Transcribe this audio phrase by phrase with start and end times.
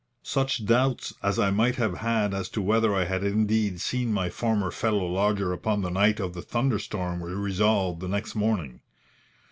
[0.23, 4.31] Such doubts as I might have had as to whether I had indeed seen my
[4.31, 8.79] former fellow lodger upon the night of the thunderstorm were resolved the next morning.